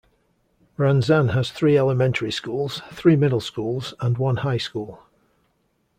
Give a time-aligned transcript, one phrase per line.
[0.79, 5.03] Ranzan has three elementary schools, three middle schools and one high school.